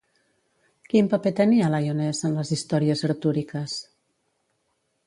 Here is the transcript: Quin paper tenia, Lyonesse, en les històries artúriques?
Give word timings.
Quin 0.93 1.09
paper 1.11 1.33
tenia, 1.41 1.69
Lyonesse, 1.75 2.27
en 2.31 2.41
les 2.41 2.55
històries 2.57 3.07
artúriques? 3.11 3.79